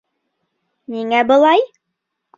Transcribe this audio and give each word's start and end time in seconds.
Ниңә 0.95 1.21
былай? 1.33 1.65